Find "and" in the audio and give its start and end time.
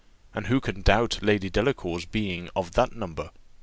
0.33-0.47